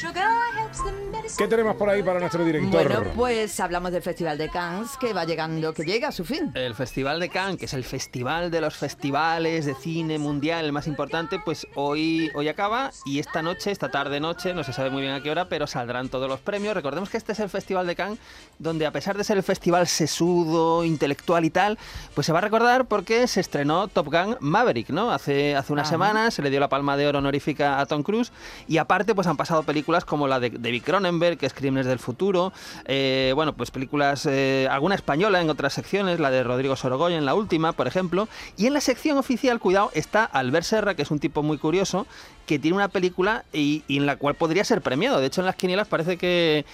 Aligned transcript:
Sugar 0.00 0.32
helps 0.54 0.80
them 0.80 1.09
¿Qué 1.36 1.48
tenemos 1.48 1.76
por 1.76 1.88
ahí 1.88 2.02
para 2.02 2.20
nuestro 2.20 2.44
director? 2.44 2.70
Bueno, 2.70 3.12
pues 3.14 3.58
hablamos 3.60 3.92
del 3.92 4.02
Festival 4.02 4.38
de 4.38 4.48
Cannes 4.48 4.96
que 4.98 5.12
va 5.12 5.24
llegando, 5.24 5.72
que 5.72 5.84
llega 5.84 6.08
a 6.08 6.12
su 6.12 6.24
fin. 6.24 6.50
El 6.54 6.74
Festival 6.74 7.20
de 7.20 7.28
Cannes, 7.28 7.58
que 7.58 7.64
es 7.64 7.74
el 7.74 7.84
festival 7.84 8.50
de 8.50 8.60
los 8.60 8.76
festivales 8.76 9.66
de 9.66 9.74
cine 9.74 10.18
mundial, 10.18 10.64
el 10.64 10.72
más 10.72 10.86
importante, 10.86 11.38
pues 11.44 11.66
hoy, 11.74 12.30
hoy 12.34 12.48
acaba 12.48 12.90
y 13.04 13.18
esta 13.18 13.42
noche, 13.42 13.70
esta 13.70 13.90
tarde 13.90 14.20
noche, 14.20 14.54
no 14.54 14.64
se 14.64 14.72
sabe 14.72 14.90
muy 14.90 15.02
bien 15.02 15.14
a 15.14 15.22
qué 15.22 15.30
hora, 15.30 15.48
pero 15.48 15.66
saldrán 15.66 16.08
todos 16.08 16.28
los 16.28 16.40
premios. 16.40 16.74
Recordemos 16.74 17.08
que 17.10 17.16
este 17.16 17.32
es 17.32 17.40
el 17.40 17.48
Festival 17.48 17.86
de 17.86 17.96
Cannes, 17.96 18.18
donde 18.58 18.86
a 18.86 18.90
pesar 18.90 19.16
de 19.16 19.24
ser 19.24 19.36
el 19.36 19.42
festival 19.42 19.86
sesudo, 19.86 20.84
intelectual 20.84 21.44
y 21.44 21.50
tal, 21.50 21.78
pues 22.14 22.26
se 22.26 22.32
va 22.32 22.38
a 22.38 22.42
recordar 22.42 22.86
porque 22.86 23.26
se 23.26 23.40
estrenó 23.40 23.88
Top 23.88 24.06
Gun 24.06 24.36
Maverick, 24.40 24.90
¿no? 24.90 25.10
Hace, 25.10 25.56
hace 25.56 25.72
unas 25.72 25.88
semanas 25.88 26.34
se 26.34 26.42
le 26.42 26.50
dio 26.50 26.60
la 26.60 26.68
palma 26.68 26.96
de 26.96 27.06
oro 27.06 27.18
honorífica 27.18 27.80
a 27.80 27.86
Tom 27.86 28.02
Cruise 28.02 28.32
y 28.68 28.78
aparte 28.78 29.14
pues 29.14 29.26
han 29.26 29.36
pasado 29.36 29.62
películas 29.62 30.04
como 30.04 30.28
la 30.28 30.40
de 30.40 30.50
David 30.50 30.82
Cronenberg, 30.82 31.19
que 31.38 31.46
es 31.46 31.54
Crímenes 31.54 31.86
del 31.86 31.98
Futuro, 31.98 32.52
eh, 32.86 33.32
bueno, 33.34 33.54
pues 33.54 33.70
películas, 33.70 34.26
eh, 34.26 34.66
alguna 34.70 34.94
española 34.94 35.40
en 35.40 35.50
otras 35.50 35.74
secciones, 35.74 36.18
la 36.18 36.30
de 36.30 36.42
Rodrigo 36.42 36.76
Sorogoyen 36.76 37.18
en 37.18 37.26
la 37.26 37.34
última, 37.34 37.72
por 37.72 37.86
ejemplo, 37.86 38.28
y 38.56 38.66
en 38.66 38.72
la 38.72 38.80
sección 38.80 39.18
oficial, 39.18 39.60
cuidado, 39.60 39.90
está 39.94 40.24
Albert 40.24 40.64
Serra, 40.64 40.94
que 40.94 41.02
es 41.02 41.10
un 41.10 41.18
tipo 41.18 41.42
muy 41.42 41.58
curioso, 41.58 42.06
que 42.46 42.58
tiene 42.58 42.76
una 42.76 42.88
película 42.88 43.44
y, 43.52 43.84
y 43.86 43.98
en 43.98 44.06
la 44.06 44.16
cual 44.16 44.34
podría 44.34 44.64
ser 44.64 44.80
premiado. 44.80 45.20
De 45.20 45.26
hecho, 45.26 45.42
en 45.42 45.46
las 45.46 45.56
quinielas 45.56 45.86
parece 45.86 46.16
que, 46.16 46.64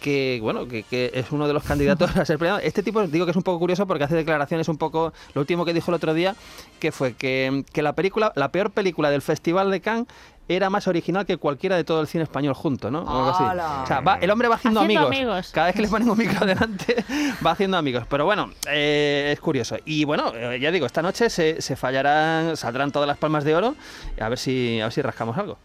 que 0.00 0.38
bueno 0.42 0.68
que, 0.68 0.82
que, 0.82 1.10
es 1.14 1.32
uno 1.32 1.46
de 1.46 1.52
los 1.52 1.62
candidatos 1.62 2.16
a 2.16 2.24
ser 2.24 2.38
premiado. 2.38 2.60
Este 2.60 2.82
tipo 2.82 3.06
digo 3.06 3.24
que 3.24 3.30
es 3.30 3.36
un 3.36 3.42
poco 3.42 3.58
curioso 3.58 3.86
porque 3.86 4.04
hace 4.04 4.14
declaraciones 4.14 4.68
un 4.68 4.78
poco 4.78 5.12
lo 5.34 5.40
último 5.40 5.64
que 5.64 5.74
dijo 5.74 5.90
el 5.90 5.96
otro 5.96 6.14
día 6.14 6.36
que 6.78 6.92
fue 6.92 7.14
que, 7.14 7.64
que 7.72 7.82
la 7.82 7.94
película 7.94 8.32
la 8.36 8.52
peor 8.52 8.70
película 8.70 9.10
del 9.10 9.22
Festival 9.22 9.70
de 9.70 9.80
Cannes 9.80 10.06
era 10.48 10.70
más 10.70 10.86
original 10.86 11.26
que 11.26 11.36
cualquiera 11.36 11.76
de 11.76 11.84
todo 11.84 12.00
el 12.00 12.06
cine 12.06 12.24
español 12.24 12.54
junto, 12.54 12.90
¿no? 12.90 13.00
O, 13.00 13.08
algo 13.08 13.30
así. 13.30 13.42
o 13.42 13.86
sea, 13.86 14.00
va, 14.00 14.18
el 14.20 14.30
hombre 14.30 14.48
va 14.48 14.56
haciendo, 14.56 14.80
Haciendo 14.80 15.06
amigos. 15.06 15.26
amigos. 15.26 15.50
Cada 15.52 15.66
vez 15.66 15.76
que 15.76 15.82
le 15.82 15.88
ponen 15.88 16.08
un 16.08 16.18
micro 16.18 16.46
delante, 16.46 17.04
va 17.46 17.52
haciendo 17.52 17.76
amigos. 17.76 18.04
Pero 18.08 18.24
bueno, 18.24 18.50
eh, 18.70 19.30
es 19.32 19.40
curioso. 19.40 19.76
Y 19.84 20.04
bueno, 20.04 20.32
eh, 20.34 20.58
ya 20.60 20.70
digo, 20.70 20.86
esta 20.86 21.02
noche 21.02 21.30
se, 21.30 21.60
se 21.60 21.76
fallarán, 21.76 22.56
saldrán 22.56 22.92
todas 22.92 23.08
las 23.08 23.18
palmas 23.18 23.44
de 23.44 23.54
oro. 23.54 23.74
A 24.20 24.28
ver 24.28 24.38
si, 24.38 24.80
a 24.80 24.84
ver 24.84 24.92
si 24.92 25.02
rascamos 25.02 25.36
algo. 25.36 25.58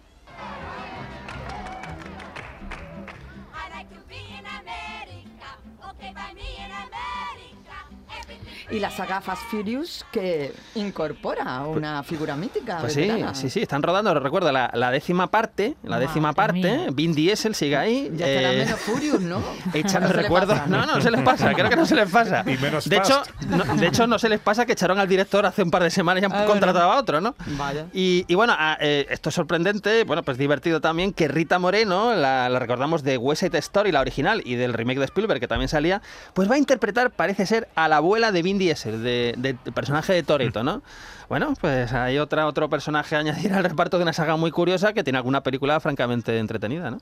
Y 8.72 8.80
la 8.80 8.89
saga 8.89 9.19
Fast 9.22 9.44
Furious 9.50 10.05
que 10.11 10.53
incorpora 10.75 11.61
una 11.66 12.03
figura 12.03 12.36
mítica. 12.36 12.78
Pues 12.80 12.94
sí, 12.94 13.09
sí, 13.33 13.50
sí, 13.50 13.61
están 13.61 13.83
rodando, 13.83 14.13
recuerda, 14.17 14.52
la, 14.52 14.72
la 14.73 14.91
décima 14.91 15.28
parte, 15.28 15.75
la 15.83 16.00
décima 16.00 16.30
Madre 16.30 16.36
parte, 16.36 16.78
mía. 16.78 16.88
Vin 16.94 17.13
Diesel 17.13 17.53
sigue 17.55 17.75
ahí. 17.75 18.09
Ya 18.16 18.25
eh, 18.28 18.63
menos 18.66 18.80
Furious, 18.80 19.19
¿no? 19.22 19.41
Echando 19.73 20.08
No 20.08 20.13
recuerdos. 20.13 20.58
pasa, 20.58 20.67
No, 20.67 20.86
no, 20.86 20.95
no 20.95 21.02
se 21.02 21.11
les 21.11 21.22
pasa, 21.22 21.53
creo 21.53 21.69
que 21.69 21.75
no 21.75 21.86
se 21.86 21.95
les 21.95 22.09
pasa. 22.09 22.44
Y 22.47 22.58
menos 22.58 22.88
de 22.89 22.97
hecho, 22.97 23.22
no, 23.50 23.63
de 23.75 23.88
hecho, 23.88 24.08
no 24.08 24.17
se 24.19 24.30
les 24.30 24.39
pasa 24.39 24.66
que 24.66 24.72
echaron 24.73 25.00
al 25.00 25.08
director 25.08 25.45
hace 25.45 25.63
un 25.63 25.72
par 25.72 25.83
de 25.83 25.89
semanas 25.89 26.22
y 26.22 26.25
han 26.25 26.33
Ah, 26.33 26.45
contratado 26.45 26.89
a 26.91 26.97
otro, 26.97 27.19
¿no? 27.19 27.35
Vaya. 27.58 27.88
Y, 27.94 28.23
y 28.28 28.35
bueno, 28.35 28.53
ah, 28.58 28.78
eh, 28.80 29.06
esto 29.09 29.30
es 29.30 29.35
sorprendente, 29.35 30.06
bueno, 30.06 30.23
pues 30.23 30.38
divertido 30.38 30.80
también, 30.80 31.11
que 31.13 31.28
Rita 31.28 31.59
Moreno, 31.59 32.16
la, 32.16 32.47
la 32.47 32.59
recordamos 32.59 33.03
de 33.03 33.17
West 33.17 33.41
Side 33.41 33.58
Story, 33.58 33.91
la 33.91 34.00
original, 34.02 34.41
y 34.45 34.56
del 34.56 34.73
remake 34.73 35.00
de 35.00 35.06
Spielberg, 35.06 35.39
que 35.41 35.47
también 35.50 35.67
salía, 35.67 36.02
pues 36.33 36.50
va 36.50 36.56
a 36.56 36.58
interpretar, 36.58 37.11
parece 37.11 37.45
ser, 37.45 37.67
a 37.75 37.88
la 37.89 37.97
abuela 37.97 38.31
de 38.31 38.41
Vin 38.41 38.60
Diesel, 38.61 39.01
de, 39.03 39.33
de- 39.37 39.57
del 39.63 39.73
personaje 39.73 40.13
de 40.13 40.23
Toretto, 40.23 40.63
¿no? 40.63 40.81
Bueno, 41.31 41.53
pues 41.61 41.93
hay 41.93 42.17
otra, 42.17 42.45
otro 42.45 42.69
personaje 42.69 43.15
a 43.15 43.19
añadir 43.19 43.53
al 43.53 43.63
reparto 43.63 43.95
de 43.97 44.03
una 44.03 44.11
saga 44.11 44.35
muy 44.35 44.51
curiosa 44.51 44.91
que 44.91 45.01
tiene 45.01 45.15
alguna 45.17 45.41
película 45.43 45.79
francamente 45.79 46.37
entretenida, 46.37 46.91
¿no? 46.91 46.97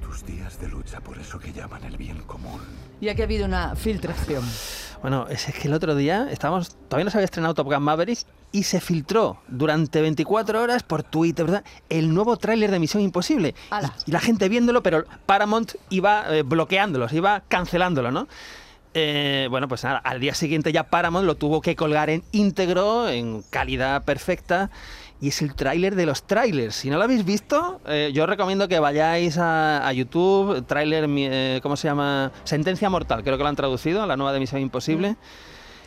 Tus 0.00 0.24
días 0.24 0.58
de 0.60 0.68
lucha 0.68 1.00
por 1.00 1.18
eso 1.18 1.38
que 1.38 1.52
llaman 1.52 1.84
el 1.84 1.96
bien 1.96 2.22
común. 2.22 2.60
Y 3.00 3.08
aquí 3.08 3.20
ha 3.22 3.24
habido 3.24 3.44
una 3.46 3.74
filtración. 3.76 4.42
Bueno, 5.02 5.26
es 5.28 5.44
que 5.46 5.68
el 5.68 5.74
otro 5.74 5.94
día 5.94 6.28
estábamos, 6.30 6.76
todavía 6.88 7.04
no 7.04 7.10
se 7.10 7.18
había 7.18 7.24
estrenado 7.26 7.54
Top 7.54 7.66
Gun 7.66 7.82
Maverick 7.82 8.20
y 8.52 8.62
se 8.62 8.80
filtró 8.80 9.38
durante 9.48 10.00
24 10.00 10.62
horas 10.62 10.82
por 10.84 11.02
Twitter, 11.02 11.44
¿verdad? 11.46 11.64
El 11.88 12.14
nuevo 12.14 12.36
tráiler 12.36 12.70
de 12.70 12.78
Misión 12.78 13.02
Imposible. 13.02 13.54
Y, 14.06 14.10
y 14.10 14.12
la 14.12 14.20
gente 14.20 14.48
viéndolo, 14.48 14.82
pero 14.82 15.04
Paramount 15.26 15.72
iba 15.90 16.24
eh, 16.34 16.42
bloqueándolos, 16.42 17.12
iba 17.12 17.42
cancelándolo, 17.48 18.10
¿no? 18.12 18.28
Eh, 18.94 19.46
bueno, 19.50 19.68
pues 19.68 19.84
nada, 19.84 19.98
al 19.98 20.20
día 20.20 20.34
siguiente 20.34 20.72
ya 20.72 20.84
Paramount 20.84 21.26
lo 21.26 21.36
tuvo 21.36 21.60
que 21.60 21.76
colgar 21.76 22.10
en 22.10 22.22
íntegro, 22.32 23.08
en 23.08 23.42
calidad 23.48 24.04
perfecta. 24.04 24.70
Y 25.20 25.28
es 25.28 25.40
el 25.40 25.54
tráiler 25.54 25.94
de 25.94 26.04
los 26.04 26.26
trailers. 26.26 26.74
Si 26.74 26.90
no 26.90 26.98
lo 26.98 27.04
habéis 27.04 27.24
visto, 27.24 27.80
eh, 27.86 28.10
yo 28.12 28.24
os 28.24 28.28
recomiendo 28.28 28.66
que 28.66 28.80
vayáis 28.80 29.38
a, 29.38 29.86
a 29.86 29.92
YouTube, 29.92 30.66
tráiler, 30.66 31.06
eh, 31.08 31.60
¿cómo 31.62 31.76
se 31.76 31.86
llama? 31.86 32.32
Sentencia 32.42 32.90
Mortal, 32.90 33.22
creo 33.22 33.36
que 33.36 33.42
lo 33.44 33.48
han 33.48 33.54
traducido, 33.54 34.04
la 34.04 34.16
nueva 34.16 34.32
de 34.32 34.40
Misión 34.40 34.60
Imposible. 34.60 35.16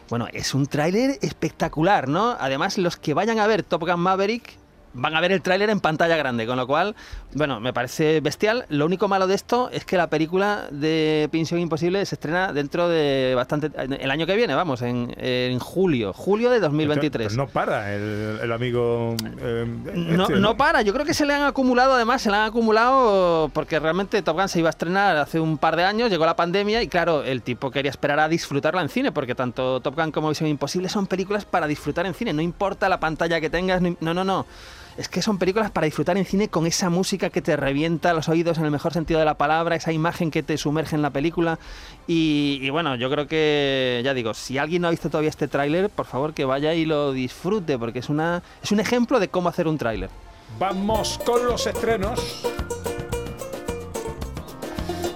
Bueno, 0.09 0.27
es 0.31 0.53
un 0.53 0.67
tráiler 0.67 1.17
espectacular, 1.21 2.07
¿no? 2.07 2.37
Además, 2.39 2.77
los 2.77 2.95
que 2.95 3.13
vayan 3.13 3.39
a 3.39 3.47
ver 3.47 3.63
Top 3.63 3.81
Gun 3.81 3.99
Maverick 3.99 4.57
van 4.95 5.15
a 5.15 5.21
ver 5.21 5.31
el 5.31 5.41
tráiler 5.41 5.69
en 5.69 5.79
pantalla 5.79 6.17
grande, 6.17 6.47
con 6.47 6.57
lo 6.57 6.65
cual, 6.65 6.95
bueno, 7.33 7.59
me 7.59 7.73
parece 7.73 8.21
bestial. 8.21 8.65
Lo 8.69 8.85
único 8.85 9.07
malo 9.07 9.27
de 9.27 9.35
esto 9.35 9.69
es 9.71 9.85
que 9.85 9.97
la 9.97 10.09
película 10.09 10.67
de 10.71 11.29
Misión 11.31 11.59
Imposible 11.59 12.05
se 12.05 12.15
estrena 12.15 12.51
dentro 12.53 12.89
de 12.89 13.33
bastante... 13.35 13.69
el 13.77 14.09
año 14.09 14.25
que 14.25 14.35
viene, 14.35 14.55
vamos, 14.55 14.81
en, 14.81 15.13
en 15.17 15.59
julio, 15.59 16.13
julio 16.13 16.49
de 16.49 16.59
2023. 16.59 17.27
Pero 17.27 17.43
no 17.43 17.47
para 17.49 17.93
el, 17.93 18.39
el 18.41 18.51
amigo. 18.51 19.15
eh, 19.39 19.65
No, 19.93 20.23
este, 20.23 20.35
no 20.39 20.57
para, 20.57 20.81
yo 20.81 20.93
creo 20.93 21.05
que 21.05 21.13
se 21.13 21.25
le 21.25 21.33
han 21.33 21.43
acumulado, 21.43 21.93
además, 21.93 22.21
se 22.21 22.31
le 22.31 22.37
han 22.37 22.43
acumulado 22.45 23.49
porque 23.53 23.79
realmente 23.79 24.21
Top 24.21 24.37
Gun 24.37 24.49
se 24.49 24.59
iba 24.59 24.69
a 24.69 24.71
estrenar 24.71 25.17
hace 25.17 25.39
un 25.39 25.57
par 25.57 25.75
de 25.75 25.83
años, 25.83 26.09
llegó 26.09 26.25
la 26.25 26.35
pandemia 26.35 26.81
y 26.81 26.87
claro, 26.87 27.23
el 27.23 27.41
tipo 27.41 27.69
quería 27.71 27.91
esperar 27.91 28.19
a 28.19 28.27
disfrutarla 28.29 28.81
en 28.81 28.89
cine, 28.89 29.11
porque 29.11 29.35
tanto 29.35 29.79
Top 29.81 29.95
Gun 29.95 30.11
como 30.11 30.29
Misión 30.29 30.49
Imposible 30.49 30.89
son 30.89 31.07
películas 31.07 31.45
para 31.45 31.67
disfrutar 31.67 32.05
en 32.05 32.13
cine, 32.13 32.33
no 32.33 32.41
importa 32.41 32.87
la 32.89 32.99
pantalla 32.99 33.41
que 33.41 33.49
tengas, 33.49 33.81
no, 33.81 34.13
no, 34.13 34.23
no. 34.23 34.45
Es 34.97 35.09
que 35.09 35.21
son 35.21 35.37
películas 35.37 35.71
para 35.71 35.85
disfrutar 35.85 36.17
en 36.17 36.25
cine 36.25 36.47
con 36.47 36.65
esa 36.65 36.89
música 36.89 37.29
que 37.29 37.41
te 37.41 37.57
revienta 37.57 38.13
los 38.13 38.29
oídos 38.29 38.57
en 38.57 38.65
el 38.65 38.71
mejor 38.71 38.93
sentido 38.93 39.19
de 39.19 39.25
la 39.25 39.33
palabra, 39.33 39.75
esa 39.75 39.91
imagen 39.91 40.31
que 40.31 40.41
te 40.41 40.57
sumerge 40.57 40.95
en 40.95 41.01
la 41.01 41.09
película. 41.09 41.59
Y, 42.07 42.59
y 42.61 42.69
bueno, 42.69 42.95
yo 42.95 43.09
creo 43.09 43.27
que, 43.27 44.01
ya 44.05 44.13
digo, 44.13 44.33
si 44.33 44.57
alguien 44.57 44.81
no 44.81 44.87
ha 44.87 44.91
visto 44.91 45.09
todavía 45.09 45.29
este 45.29 45.49
tráiler, 45.49 45.89
por 45.89 46.05
favor 46.05 46.33
que 46.33 46.45
vaya 46.45 46.73
y 46.73 46.85
lo 46.85 47.11
disfrute, 47.11 47.77
porque 47.77 47.99
es, 47.99 48.07
una, 48.07 48.41
es 48.63 48.71
un 48.71 48.79
ejemplo 48.79 49.19
de 49.19 49.27
cómo 49.27 49.49
hacer 49.49 49.67
un 49.67 49.77
tráiler. 49.77 50.09
Vamos 50.57 51.19
con 51.25 51.45
los 51.45 51.67
estrenos. 51.67 52.45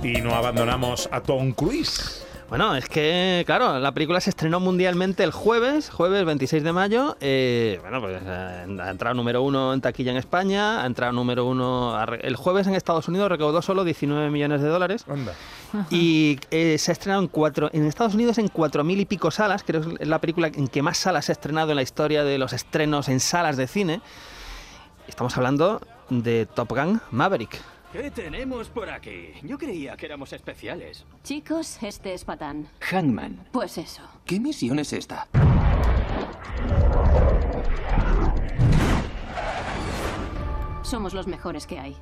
Y 0.03 0.21
no 0.21 0.35
abandonamos 0.35 1.07
a 1.09 1.21
Tom 1.21 1.53
Cruise. 1.53 2.25
Bueno, 2.49 2.75
es 2.75 2.89
que, 2.89 3.43
claro, 3.45 3.77
la 3.77 3.91
película 3.91 4.19
se 4.19 4.31
estrenó 4.31 4.59
mundialmente 4.59 5.23
el 5.23 5.31
jueves, 5.31 5.91
jueves 5.91 6.25
26 6.25 6.63
de 6.63 6.73
mayo. 6.73 7.15
eh, 7.21 7.77
bueno, 7.81 8.01
pues 8.01 8.19
eh, 8.25 8.65
ha 8.81 8.89
entrado 8.89 9.13
número 9.13 9.43
uno 9.43 9.71
en 9.71 9.81
taquilla 9.81 10.09
en 10.09 10.17
España, 10.17 10.81
ha 10.81 10.87
entrado 10.87 11.13
número 11.13 11.45
uno. 11.45 11.93
a 11.95 12.07
re- 12.07 12.21
El 12.27 12.35
jueves 12.35 12.65
en 12.65 12.73
Estados 12.73 13.07
Unidos 13.07 13.29
recaudó 13.29 13.61
solo 13.61 13.83
19 13.83 14.31
millones 14.31 14.61
de 14.63 14.67
dólares. 14.67 15.05
Anda. 15.07 15.33
Y 15.91 16.39
eh, 16.49 16.77
se 16.79 16.89
ha 16.89 16.93
estrenado 16.93 17.21
en, 17.21 17.27
cuatro, 17.27 17.69
en 17.71 17.85
Estados 17.85 18.15
Unidos 18.15 18.39
en 18.39 18.47
cuatro 18.47 18.83
mil 18.83 18.99
y 18.99 19.05
pico 19.05 19.29
salas. 19.29 19.61
Creo 19.63 19.81
que 19.81 20.01
es 20.03 20.07
la 20.07 20.17
película 20.19 20.47
en 20.47 20.67
que 20.67 20.81
más 20.81 20.97
salas 20.97 21.25
se 21.25 21.31
ha 21.31 21.33
estrenado 21.33 21.69
en 21.69 21.75
la 21.75 21.83
historia 21.83 22.23
de 22.23 22.39
los 22.39 22.53
estrenos 22.53 23.09
en 23.09 23.19
salas 23.19 23.57
de 23.57 23.67
cine. 23.67 24.01
Estamos 25.07 25.37
hablando 25.37 25.81
de 26.09 26.47
Top 26.47 26.69
Gun 26.71 26.99
Maverick. 27.11 27.61
¿Qué 27.91 28.11
tenemos 28.11 28.69
por 28.69 28.87
aquí? 28.87 29.33
Yo 29.41 29.57
creía 29.57 29.97
que 29.97 30.05
éramos 30.05 30.31
especiales. 30.31 31.05
Chicos, 31.23 31.81
este 31.81 32.13
es 32.13 32.23
Patán. 32.23 32.69
Hangman. 32.81 33.47
Pues 33.51 33.79
eso. 33.79 34.03
¿Qué 34.25 34.39
misión 34.39 34.77
es 34.77 34.93
esta? 34.93 35.27
Somos 40.83 41.15
los 41.15 41.25
mejores 41.25 41.65
que 41.65 41.79
hay. 41.79 41.97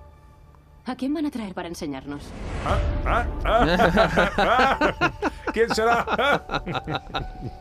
¿A 0.85 0.95
quién 0.95 1.13
van 1.13 1.25
a 1.25 1.31
traer 1.31 1.53
para 1.53 1.69
enseñarnos? 1.69 2.23
Ah, 2.65 2.79
ah, 3.05 3.25
ah, 3.45 4.31
ah. 4.37 5.31
¿Quién 5.53 5.73
será? 5.73 6.05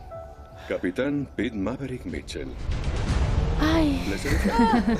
Capitán 0.67 1.29
Pete 1.33 1.55
Maverick 1.55 2.05
Mitchell. 2.05 2.49
¡Ay! 3.59 4.05
Les 4.09 4.23
he 4.25 4.29
dicho, 4.29 4.49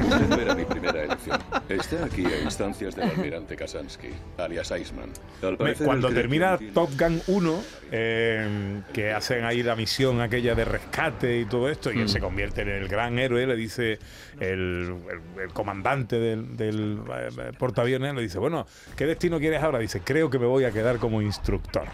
usted 0.03 0.27
no 0.29 0.35
era 0.41 0.55
mi 0.55 0.65
primera 0.65 1.03
elección. 1.03 1.39
Está 1.69 2.05
aquí 2.05 2.25
a 2.25 2.41
instancias 2.41 2.95
del 2.95 3.09
almirante 3.09 3.55
Kasansky, 3.55 4.09
alias 4.37 4.71
Iceman. 4.71 5.11
Al 5.43 5.51
Me- 5.51 5.57
parecer, 5.57 5.85
Cuando 5.85 6.09
termina 6.11 6.57
Top 6.73 6.89
Gun 6.99 7.21
1, 7.27 7.63
eh, 7.91 8.81
que 8.93 9.11
hacen 9.13 9.43
ahí 9.45 9.61
la 9.63 9.75
misión 9.75 10.21
aquella 10.21 10.55
de 10.55 10.65
rescate 10.65 11.39
y 11.39 11.45
todo 11.45 11.69
esto, 11.69 11.91
y 11.91 11.99
él 11.99 12.09
se 12.09 12.19
convierte 12.19 12.61
en 12.61 12.69
el 12.69 12.87
gran 12.87 13.19
héroe, 13.19 13.45
le 13.45 13.55
dice 13.55 13.99
el, 14.39 14.95
el- 15.09 15.41
el 15.43 15.53
comandante 15.53 16.19
del, 16.19 16.57
del, 16.57 16.99
eh, 17.13 17.51
portaaviones, 17.57 18.15
le 18.15 18.21
dice, 18.21 18.39
bueno, 18.39 18.65
¿qué 18.95 19.05
destino 19.05 19.39
quieres 19.39 19.61
ahora? 19.61 19.79
Dice, 19.79 20.01
creo 20.03 20.29
que 20.29 20.39
me 20.39 20.47
voy 20.47 20.63
a 20.65 20.71
quedar 20.71 20.97
como 20.97 21.21
instructor. 21.21 21.85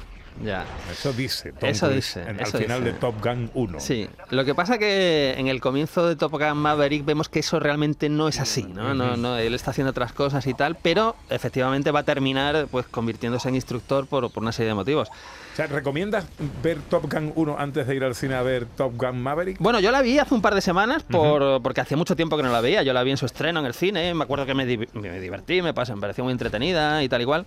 Ya. 0.44 0.66
Eso 0.92 1.14
dice 1.14 1.52
Tom 1.52 1.70
Eso 1.70 1.86
Cruise 1.88 1.96
dice, 2.16 2.22
en- 2.30 2.40
eso 2.40 2.58
al 2.58 2.64
final 2.64 2.80
dice. 2.84 2.94
de 2.94 3.00
Top 3.00 3.16
Gun 3.24 3.52
1. 3.54 3.80
Sí, 3.80 4.10
lo 4.32 4.44
que 4.46 4.56
pasa 4.56 4.78
que 4.78 5.36
en 5.38 5.48
el 5.48 5.62
comienzo 5.62 6.08
de 6.08 6.16
Top 6.16 6.32
Gun 6.32 6.58
Maverick 6.58 7.06
vemos 7.06 7.30
que 7.30 7.40
eso 7.40 7.60
realmente 7.60 8.10
no 8.10 8.28
es 8.28 8.40
así, 8.40 8.64
¿no? 8.64 8.94
No, 8.94 9.16
no, 9.16 9.38
él 9.38 9.54
está 9.54 9.72
haciendo 9.72 9.92
otras 9.92 10.12
cosas 10.14 10.46
y 10.48 10.54
tal, 10.54 10.76
pero 10.76 11.16
efectivamente 11.30 11.92
va 11.92 12.00
a 12.00 12.04
terminar 12.04 12.68
pues 12.72 12.88
convirtiéndose 12.88 13.48
en 13.50 13.56
instructor 13.56 14.08
por, 14.08 14.32
por 14.32 14.42
una 14.42 14.52
serie 14.52 14.70
de 14.70 14.76
motivos. 14.76 15.10
O 15.10 15.56
sea, 15.56 15.68
¿recomiendas 15.68 16.26
ver 16.64 16.80
Top 16.90 17.12
Gun 17.14 17.32
1 17.36 17.56
antes 17.60 17.86
de 17.86 17.96
ir 17.96 18.04
al 18.04 18.16
cine 18.16 18.34
a 18.34 18.42
ver 18.42 18.66
Top 18.66 18.94
Gun 18.98 19.22
Maverick? 19.22 19.58
Bueno, 19.60 19.80
yo 19.80 19.92
la 19.92 20.02
vi 20.02 20.18
hace 20.18 20.34
un 20.34 20.42
par 20.42 20.56
de 20.56 20.62
semanas 20.62 21.04
por, 21.04 21.62
porque 21.62 21.80
hacía 21.82 21.96
mucho 21.96 22.16
tiempo 22.16 22.38
que 22.38 22.44
no 22.44 22.52
la 22.52 22.60
veía. 22.60 22.82
Yo 22.82 22.92
la 22.92 23.04
vi 23.04 23.12
en 23.12 23.18
su 23.18 23.28
estreno 23.28 23.60
en 23.60 23.68
el 23.68 23.76
cine. 23.76 24.16
Me 24.16 24.24
acuerdo 24.24 24.48
que 24.48 24.56
me, 24.56 24.66
di- 24.66 24.88
me 24.94 25.20
divertí, 25.20 25.62
me, 25.62 25.74
pasó, 25.76 25.94
me 25.94 26.02
pareció 26.02 26.24
muy 26.24 26.32
entretenida 26.34 27.04
y 27.04 27.10
tal 27.10 27.22
igual. 27.22 27.46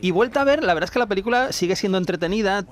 Y 0.00 0.12
vuelta 0.12 0.40
a 0.40 0.44
ver, 0.44 0.62
la 0.64 0.72
verdad 0.72 0.84
es 0.88 0.90
que 0.92 0.98
la 0.98 1.06
película 1.06 1.52
sigue 1.52 1.76
siendo 1.76 1.98
entretenida. 1.98 2.21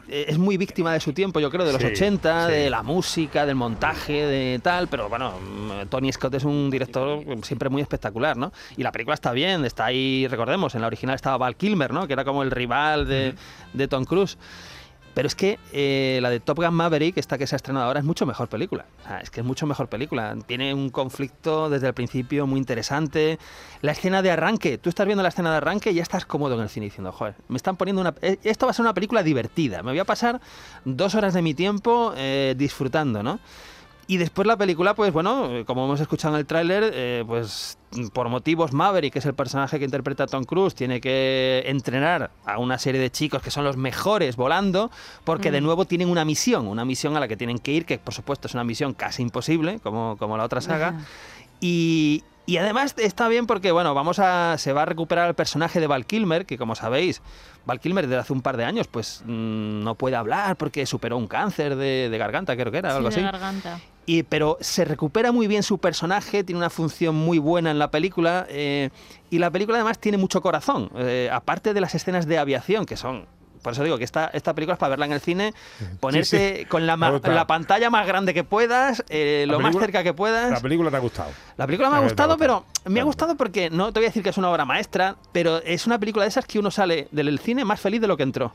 Eh, 0.09 0.27
Es 0.29 0.39
muy 0.39 0.57
víctima 0.57 0.93
de 0.93 1.01
su 1.01 1.13
tiempo, 1.13 1.41
yo 1.41 1.51
creo, 1.51 1.65
de 1.65 1.73
los 1.73 1.81
Sí, 1.81 1.89
80, 1.89 2.47
sí. 2.47 2.53
de 2.53 2.71
la 2.71 2.83
música, 2.83 3.47
del 3.47 3.57
montaje, 3.57 4.13
de 4.27 4.59
tal. 4.63 4.89
Pero 4.89 5.09
bueno, 5.09 5.33
mm, 5.41 5.89
Tony 5.89 6.13
Scott 6.13 6.35
es 6.35 6.45
un 6.45 6.71
director 6.71 7.23
siempre 7.43 7.69
muy 7.69 7.83
espectacular, 7.83 8.37
¿no? 8.37 8.53
Y 8.77 8.83
la 8.83 8.93
película 8.93 9.15
está 9.15 9.33
bien, 9.33 9.65
está 9.65 9.87
ahí, 9.87 10.27
recordemos, 10.29 10.75
en 10.75 10.81
la 10.83 10.87
original 10.87 11.15
estaba 11.17 11.37
Val 11.39 11.57
Kilmer, 11.57 11.93
¿no? 11.93 12.07
Que 12.07 12.13
era 12.13 12.25
como 12.25 12.43
el 12.43 12.51
rival 12.51 13.07
de, 13.09 13.35
de 13.73 13.89
Tom 13.89 14.05
Cruise. 14.05 14.39
Pero 15.13 15.27
es 15.27 15.35
que 15.35 15.59
eh, 15.73 16.21
la 16.23 16.31
de 16.31 16.39
Top 16.39 16.59
Gun 16.59 16.73
Maverick, 16.73 17.17
esta 17.19 17.37
que 17.37 17.47
se 17.47 17.55
ha 17.55 17.59
estrenado 17.59 17.87
ahora, 17.87 17.99
es 17.99 18.07
mucho 18.07 18.27
mejor 18.27 18.49
película. 18.49 18.87
Es 19.21 19.31
que 19.31 19.41
es 19.41 19.47
mucho 19.47 19.67
mejor 19.67 19.89
película. 19.89 20.37
Tiene 20.47 20.73
un 20.73 20.91
conflicto 20.91 21.69
desde 21.69 21.89
el 21.89 21.95
principio 21.95 22.47
muy 22.47 22.59
interesante. 22.59 23.39
La 23.83 23.93
escena 23.93 24.23
de 24.23 24.31
arranque, 24.31 24.79
tú 24.79 24.89
estás 24.89 25.07
viendo 25.07 25.23
la 25.23 25.31
escena 25.31 25.51
de 25.51 25.57
arranque 25.57 25.91
y 25.91 25.95
ya 25.95 26.03
estás 26.03 26.27
cómodo 26.27 26.55
en 26.55 26.61
el 26.61 26.69
cine 26.69 26.87
diciendo, 26.87 27.11
joder, 27.11 27.35
me 27.49 27.57
están 27.57 27.77
poniendo 27.77 28.01
una... 28.03 28.15
eh, 28.23 28.39
Esto 28.45 28.67
va 28.67 28.71
a 28.71 28.73
ser 28.73 28.85
una 28.85 28.95
película 28.95 29.23
divertida. 29.23 29.83
Me 29.83 29.91
voy 29.91 29.99
a 29.99 30.05
pasar 30.05 30.41
dos 30.85 31.15
horas 31.17 31.35
de 31.35 31.43
mi 31.43 31.55
tiempo 31.55 32.15
eh, 32.17 32.55
disfrutando, 32.57 33.23
¿no? 33.23 33.41
Y 34.11 34.17
después 34.17 34.45
la 34.45 34.57
película, 34.57 34.95
pues 34.95 35.13
bueno, 35.13 35.57
eh, 35.57 35.65
como 35.65 35.85
hemos 35.85 36.01
escuchado 36.01 36.35
en 36.35 36.41
el 36.41 36.45
tráiler, 36.45 36.91
eh, 36.93 37.23
pues 37.25 37.79
mm, 37.93 38.09
por 38.09 38.29
motivos 38.29 38.73
Maverick, 38.73 39.13
que 39.13 39.21
es 39.21 39.25
el 39.25 39.35
personaje 39.35 39.79
que 39.79 39.85
interpreta 39.85 40.27
Tom 40.27 40.43
Cruise, 40.43 40.75
tiene 40.75 41.01
que 41.01 41.63
entrenar 41.67 42.33
a 42.45 42.59
una 42.59 42.77
serie 42.77 43.01
de 43.01 43.13
chicos 43.13 43.41
que 43.41 43.53
son 43.53 43.63
los 43.63 43.77
mejores 43.77 44.35
volando, 44.35 44.91
porque 45.23 45.53
de 45.53 45.61
nuevo 45.61 45.85
tienen 45.85 46.09
una 46.09 46.25
misión, 46.25 46.67
una 46.67 46.85
misión 46.85 47.17
a 47.17 47.21
la 47.21 47.29
que 47.29 47.37
tienen 47.37 47.61
que 47.61 47.71
ir, 47.71 47.87
que 47.87 47.99
por 47.99 48.13
supuesto 48.13 48.49
es 48.49 48.55
una 48.55 48.65
misión 48.65 48.95
casi 48.95 49.23
imposible, 49.23 49.79
como, 49.79 50.17
como 50.19 50.37
la 50.37 50.43
otra 50.43 50.61
saga. 50.61 51.07
Y, 51.61 52.25
y 52.51 52.57
además 52.59 52.95
está 52.99 53.29
bien 53.29 53.47
porque, 53.47 53.71
bueno, 53.73 53.95
vamos 53.95 54.19
a. 54.19 54.57
se 54.59 54.73
va 54.73 54.83
a 54.83 54.85
recuperar 54.87 55.29
el 55.29 55.35
personaje 55.35 55.81
de 55.81 55.87
Val 55.87 56.07
Kilmer, 56.07 56.47
que 56.47 56.59
como 56.59 56.75
sabéis, 56.75 57.23
Val 57.67 57.81
Kilmer 57.81 58.07
desde 58.07 58.21
hace 58.21 58.33
un 58.33 58.43
par 58.43 58.57
de 58.57 58.65
años, 58.65 58.89
pues 58.89 59.23
mm, 59.25 59.83
no 59.85 59.95
puede 59.95 60.17
hablar 60.17 60.57
porque 60.57 60.85
superó 60.87 61.17
un 61.17 61.27
cáncer 61.27 61.77
de, 61.77 62.09
de 62.11 62.19
garganta, 62.19 62.57
creo 62.57 62.73
que 62.73 62.79
era, 62.79 62.97
algo 62.97 63.11
Sí, 63.11 63.21
de 63.21 63.27
así. 63.27 63.33
garganta. 63.33 63.81
Y, 64.07 64.25
pero 64.25 64.57
se 64.61 64.85
recupera 64.85 65.31
muy 65.31 65.47
bien 65.47 65.63
su 65.63 65.79
personaje, 65.79 66.43
tiene 66.43 66.59
una 66.59 66.71
función 66.71 67.15
muy 67.15 67.39
buena 67.39 67.71
en 67.71 67.79
la 67.79 67.91
película. 67.91 68.47
eh, 68.49 68.91
y 69.31 69.39
la 69.39 69.51
película 69.51 69.77
además 69.79 69.99
tiene 70.01 70.19
mucho 70.19 70.41
corazón. 70.41 70.91
eh, 70.97 71.29
aparte 71.33 71.73
de 71.75 71.81
las 71.81 71.95
escenas 71.95 72.27
de 72.27 72.39
aviación, 72.39 72.87
que 72.87 72.97
son. 72.97 73.27
Por 73.63 73.73
eso 73.73 73.85
digo 73.85 73.99
que 73.99 74.05
esta, 74.05 74.27
esta 74.33 74.55
película 74.55 74.75
es 74.75 74.79
para 74.79 74.91
verla 74.91 75.07
en 75.07 75.13
el 75.13 75.21
cine, 75.21 75.53
ponerte 76.01 76.59
sí. 76.61 76.65
con 76.67 76.87
la, 76.87 76.97
ma- 76.97 77.21
pantalla 77.47 77.91
más 77.91 78.07
grande 78.07 78.33
que 78.35 78.43
puedas, 78.45 79.05
eh, 79.09 79.45
lo 79.47 79.61
más 79.61 79.77
cerca 79.77 80.03
que 80.03 80.15
puedas. 80.15 80.51
La 80.51 80.61
película 80.61 80.91
te 80.91 80.97
ha 80.97 81.01
gustado. 81.01 81.31
La 81.57 81.67
película 81.67 81.91
me 81.91 81.97
ha 81.97 81.99
Eh, 82.01 82.03
gustado, 82.05 82.37
gustado. 82.37 82.65
pero 82.85 82.91
me 82.93 83.01
ha 83.01 83.05
gustado 83.05 83.37
porque 83.37 83.69
no 83.71 83.93
te 83.93 84.01
voy 84.01 84.07
a 84.07 84.09
decir 84.09 84.23
que 84.23 84.31
es 84.31 84.39
una 84.39 84.51
obra 84.51 84.65
maestra, 84.65 85.17
pero 85.33 85.59
es 85.63 85.87
una 85.87 85.99
película 85.99 86.25
de 86.25 86.29
esas 86.31 86.47
que 86.47 86.59
uno 86.59 86.71
sale 86.71 87.09
del 87.11 87.39
cine 87.39 87.65
más 87.65 87.81
feliz 87.81 88.01
de 88.01 88.07
lo 88.09 88.17
que 88.17 88.23
entró. 88.23 88.53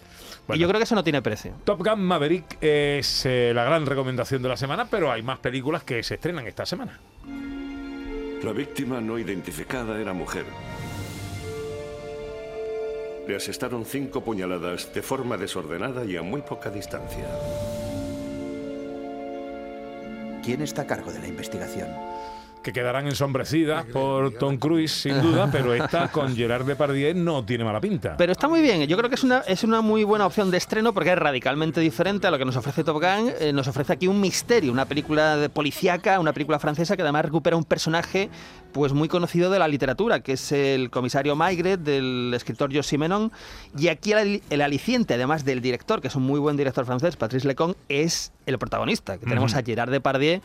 Bueno. 0.48 0.58
Y 0.58 0.62
yo 0.62 0.68
creo 0.68 0.80
que 0.80 0.84
eso 0.86 0.96
no 0.96 1.04
tiene 1.04 1.22
precio. 1.22 1.54
Top 1.64 1.86
Gun 1.88 2.02
Maverick 2.04 2.58
es 2.62 3.26
eh, 3.26 3.52
la 3.54 3.64
gran 3.64 3.86
recomendación 3.86 4.42
de 4.42 4.50
la 4.50 4.58
semana, 4.58 4.86
pero 4.90 5.12
hay 5.12 5.22
más 5.22 5.40
películas 5.40 5.84
que 5.84 6.02
se 6.04 6.16
estrenan 6.16 6.48
esta 6.48 6.66
semana. 6.66 7.00
La 8.44 8.52
víctima 8.52 9.02
no 9.02 9.18
identificada 9.18 10.00
era 10.00 10.14
mujer. 10.14 10.46
Le 13.28 13.36
asestaron 13.36 13.86
cinco 13.86 14.22
puñaladas 14.22 14.94
de 14.94 15.02
forma 15.02 15.36
desordenada 15.38 16.06
y 16.06 16.16
a 16.16 16.22
muy 16.22 16.42
poca 16.42 16.70
distancia. 16.70 17.28
¿Quién 20.44 20.62
está 20.62 20.84
a 20.84 20.88
cargo 20.88 21.12
de 21.12 21.20
la 21.20 21.28
investigación? 21.28 21.90
Que 22.66 22.74
quedarán 22.74 23.06
ensombrecidas 23.06 23.86
por 23.86 24.32
Tom 24.40 24.58
Cruise, 24.58 24.92
sin 24.92 25.22
duda, 25.22 25.48
pero 25.52 25.76
esta 25.76 26.08
con 26.12 26.36
Gerard 26.36 26.66
Depardieu 26.66 27.14
no 27.14 27.46
tiene 27.46 27.64
mala 27.64 27.80
pinta. 27.80 28.18
Pero 28.18 28.32
está 28.32 28.48
muy 28.48 28.60
bien, 28.60 28.82
yo 28.88 28.98
creo 28.98 29.08
que 29.08 29.14
es 29.14 29.24
una, 29.24 29.42
es 29.42 29.64
una 29.64 29.82
muy 29.82 30.04
buena 30.04 30.26
opción 30.26 30.50
de 30.50 30.58
estreno 30.58 30.92
porque 30.92 31.12
es 31.12 31.18
radicalmente 31.20 31.80
diferente 31.80 32.26
a 32.26 32.32
lo 32.32 32.40
que 32.40 32.46
nos 32.46 32.56
ofrece 32.56 32.84
Top 32.84 32.96
Gun. 33.00 33.32
Eh, 33.40 33.54
nos 33.54 33.68
ofrece 33.68 33.94
aquí 33.94 34.08
un 34.08 34.20
misterio, 34.20 34.72
una 34.72 34.86
película 34.86 35.38
de 35.38 35.48
policíaca, 35.50 36.20
una 36.20 36.34
película 36.34 36.58
francesa 36.58 36.96
que 36.96 37.04
además 37.04 37.26
recupera 37.26 37.56
un 37.56 37.66
personaje 37.66 38.32
pues 38.72 38.94
muy 38.94 39.08
conocido 39.10 39.52
de 39.52 39.60
la 39.60 39.68
literatura, 39.68 40.22
que 40.22 40.34
es 40.34 40.52
el 40.52 40.90
comisario 40.90 41.36
Maigret 41.36 41.80
del 41.82 42.34
escritor 42.36 42.76
José 42.76 42.90
Simenon. 42.90 43.32
Y 43.78 43.90
aquí 43.90 44.14
el, 44.14 44.18
ali- 44.18 44.44
el 44.50 44.62
aliciente, 44.62 45.14
además 45.14 45.46
del 45.46 45.62
director, 45.62 46.02
que 46.02 46.08
es 46.08 46.16
un 46.16 46.24
muy 46.24 46.40
buen 46.40 46.58
director 46.58 46.84
francés, 46.84 47.16
Patrice 47.16 47.48
Lecon, 47.48 47.76
es 47.90 48.32
el 48.48 48.58
protagonista, 48.58 49.20
que 49.20 49.28
tenemos 49.28 49.54
a 49.54 49.62
Gerard 49.62 49.92
Depardieu 49.92 50.42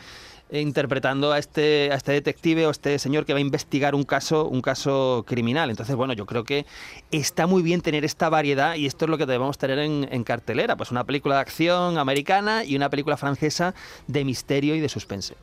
interpretando 0.52 1.32
a 1.32 1.38
este, 1.38 1.90
a 1.92 1.96
este 1.96 2.12
detective 2.12 2.66
o 2.66 2.70
este 2.70 2.98
señor 2.98 3.24
que 3.24 3.32
va 3.32 3.38
a 3.38 3.42
investigar 3.42 3.94
un 3.94 4.04
caso, 4.04 4.48
un 4.48 4.62
caso 4.62 5.24
criminal. 5.26 5.70
Entonces, 5.70 5.96
bueno, 5.96 6.12
yo 6.12 6.26
creo 6.26 6.44
que 6.44 6.66
está 7.10 7.46
muy 7.46 7.62
bien 7.62 7.80
tener 7.80 8.04
esta 8.04 8.28
variedad 8.28 8.74
y 8.74 8.86
esto 8.86 9.04
es 9.04 9.10
lo 9.10 9.18
que 9.18 9.26
debemos 9.26 9.58
tener 9.58 9.78
en, 9.78 10.08
en 10.10 10.24
cartelera. 10.24 10.76
Pues 10.76 10.90
una 10.90 11.04
película 11.04 11.36
de 11.36 11.40
acción 11.42 11.98
americana 11.98 12.64
y 12.64 12.76
una 12.76 12.90
película 12.90 13.16
francesa 13.16 13.74
de 14.06 14.24
misterio 14.24 14.74
y 14.74 14.80
de 14.80 14.88
suspense. 14.88 15.34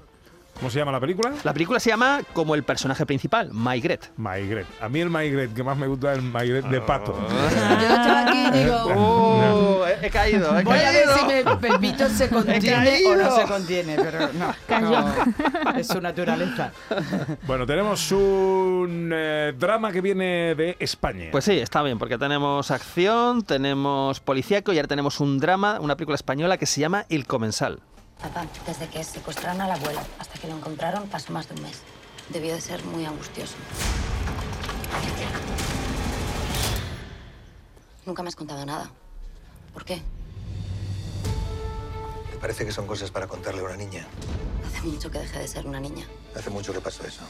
¿Cómo 0.60 0.72
se 0.72 0.80
llama 0.80 0.92
la 0.92 1.00
película? 1.00 1.34
La 1.44 1.54
película 1.54 1.80
se 1.80 1.92
llama 1.92 2.22
como 2.34 2.56
el 2.56 2.64
personaje 2.64 3.06
principal, 3.06 3.50
Maigret. 3.52 4.12
Maigret. 4.18 4.66
A 4.82 4.90
mí 4.90 5.00
el 5.00 5.10
Maigret 5.10 5.54
que 5.54 5.64
más 5.64 5.78
me 5.78 5.86
gusta 5.88 6.14
es 6.14 6.18
el 6.18 6.24
Maigret 6.24 6.66
de 6.66 6.82
pato. 6.82 7.16
Yo 7.30 7.88
estaba 7.88 8.28
aquí 8.28 8.48
y 8.48 8.52
digo, 8.64 8.76
Oh, 8.96 9.86
he, 9.86 10.08
he 10.08 10.10
caído, 10.10 10.58
he 10.58 10.64
voy 10.64 10.80
a 10.80 10.92
ver 10.92 11.06
si 11.10 11.26
mi 11.26 11.56
Pepito 11.70 12.10
se 12.10 12.30
contiene 12.30 13.02
o 13.06 13.16
no 13.16 13.36
se 13.36 13.44
contiene, 13.44 13.96
pero 13.98 14.30
no, 14.34 14.54
no, 14.82 15.78
es 15.78 15.88
su 15.88 16.02
naturaleza. 16.02 16.72
Bueno, 17.46 17.66
tenemos 17.66 18.12
un 18.12 19.12
eh, 19.14 19.54
drama 19.58 19.92
que 19.92 20.02
viene 20.02 20.56
de 20.56 20.76
España. 20.80 21.30
Pues 21.32 21.46
sí, 21.46 21.58
está 21.60 21.82
bien, 21.84 21.98
porque 22.00 22.18
tenemos 22.18 22.72
acción, 22.72 23.44
tenemos 23.44 24.20
policíaco 24.20 24.74
y 24.74 24.78
ahora 24.78 24.88
tenemos 24.88 25.20
un 25.20 25.40
drama, 25.40 25.80
una 25.80 25.96
película 25.96 26.16
española 26.16 26.58
que 26.58 26.66
se 26.66 26.82
llama 26.82 27.06
El 27.10 27.26
Comensal. 27.26 27.80
Papá, 28.22 28.48
desde 28.66 28.88
que 28.88 29.04
secuestraron 29.04 29.62
al 29.62 29.72
abuelo 29.72 30.00
hasta 30.20 30.40
que 30.40 30.48
lo 30.48 30.56
encontraron 30.58 31.08
pasó 31.08 31.32
más 31.32 31.48
de 31.48 31.56
un 31.56 31.64
mes. 31.64 31.82
Debió 32.30 32.54
de 32.54 32.62
ser 32.62 32.84
muy 32.86 33.06
angustioso. 33.06 33.56
Nunca 38.06 38.24
me 38.24 38.30
has 38.30 38.36
contado 38.36 38.66
nada. 38.66 38.90
¿Por 39.74 39.86
qué? 39.86 40.02
¿Te 42.32 42.38
parece 42.38 42.66
que 42.66 42.72
son 42.72 42.88
cosas 42.88 43.12
para 43.12 43.28
contarle 43.28 43.62
a 43.62 43.66
una 43.66 43.78
niña? 43.78 44.08
Hace 44.66 44.82
mucho 44.88 45.12
que 45.12 45.20
dejé 45.20 45.40
de 45.40 45.48
ser 45.48 45.68
una 45.68 45.80
niña. 45.80 46.06
Hace 46.36 46.50
mucho 46.50 46.74
que 46.74 46.82
pasó 46.82 47.06
eso. 47.06 47.22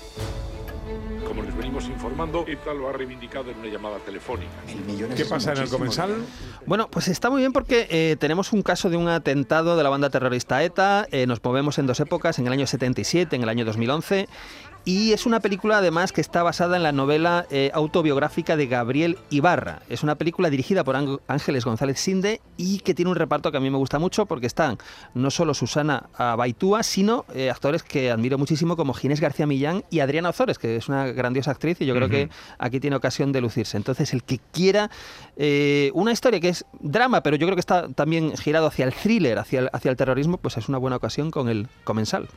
Como 1.27 1.43
les 1.43 1.55
venimos 1.55 1.85
informando, 1.87 2.45
ETA 2.47 2.73
lo 2.73 2.89
ha 2.89 2.93
reivindicado 2.93 3.51
en 3.51 3.59
una 3.59 3.67
llamada 3.67 3.97
telefónica. 3.97 4.51
¿Qué 5.15 5.25
pasa 5.25 5.51
en 5.53 5.59
el 5.59 5.69
comensal? 5.69 6.11
Bueno, 6.65 6.87
pues 6.89 7.07
está 7.07 7.29
muy 7.29 7.41
bien 7.41 7.53
porque 7.53 7.87
eh, 7.89 8.15
tenemos 8.17 8.53
un 8.53 8.61
caso 8.61 8.89
de 8.89 8.97
un 8.97 9.07
atentado 9.07 9.75
de 9.75 9.83
la 9.83 9.89
banda 9.89 10.09
terrorista 10.09 10.63
ETA. 10.63 11.07
eh, 11.11 11.27
nos 11.27 11.43
movemos 11.43 11.77
en 11.79 11.87
dos 11.87 11.99
épocas, 11.99 12.39
en 12.39 12.47
el 12.47 12.53
año 12.53 12.67
77, 12.67 13.35
en 13.35 13.43
el 13.43 13.49
año 13.49 13.65
2011. 13.65 14.27
Y 14.87 15.11
es 15.11 15.25
una 15.25 15.41
película 15.41 15.79
además 15.79 16.13
que 16.13 16.21
está 16.21 16.43
basada 16.43 16.77
en 16.77 16.83
la 16.83 16.93
novela 16.93 17.45
eh, 17.51 17.71
autobiográfica 17.73 18.55
de 18.55 18.67
Gabriel 18.67 19.17
Ibarra. 19.29 19.81
Es 19.89 20.01
una 20.01 20.15
película 20.15 20.49
dirigida 20.49 20.85
por 20.85 20.95
Ángel- 20.95 21.19
Ángeles 21.27 21.65
González 21.65 21.99
Sinde 21.99 22.39
y 22.55 22.79
que 22.79 22.93
tiene 22.93 23.11
un 23.11 23.17
reparto 23.17 23.51
que 23.51 23.57
a 23.57 23.59
mí 23.59 23.69
me 23.69 23.75
gusta 23.77 23.99
mucho 23.99 24.25
porque 24.27 24.47
están 24.47 24.77
no 25.13 25.29
solo 25.29 25.53
Susana 25.53 26.05
Baitúa, 26.17 26.83
sino 26.83 27.25
eh, 27.35 27.49
actores 27.49 27.83
que 27.83 28.11
admiro 28.11 28.37
muchísimo 28.37 28.77
como 28.77 28.93
Ginés 28.93 29.19
García 29.19 29.45
Millán 29.45 29.83
y 29.89 29.99
Adriana 29.99 30.29
Ozores, 30.29 30.57
que 30.57 30.77
es 30.77 30.87
una 30.87 31.07
grandiosa 31.07 31.51
actriz 31.51 31.81
y 31.81 31.85
yo 31.85 31.93
creo 31.93 32.07
que 32.07 32.29
aquí 32.57 32.79
tiene 32.79 32.95
ocasión 32.95 33.33
de 33.33 33.41
lucirse. 33.41 33.75
Entonces, 33.75 34.13
el 34.13 34.23
que 34.23 34.39
quiera 34.53 34.89
eh, 35.35 35.91
una 35.95 36.13
historia 36.13 36.39
que 36.39 36.47
es 36.47 36.63
drama, 36.79 37.23
pero 37.23 37.35
yo 37.35 37.45
creo 37.45 37.57
que 37.57 37.59
está 37.59 37.89
también 37.89 38.37
girado 38.37 38.67
hacia 38.67 38.85
el 38.85 38.93
thriller, 38.93 39.37
hacia 39.37 39.59
el, 39.59 39.69
hacia 39.73 39.91
el 39.91 39.97
terrorismo, 39.97 40.37
pues 40.37 40.55
es 40.55 40.69
una 40.69 40.77
buena 40.77 40.95
ocasión 40.95 41.29
con 41.29 41.49
el 41.49 41.67
comensal. 41.83 42.29